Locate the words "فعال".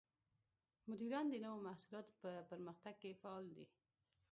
3.21-3.45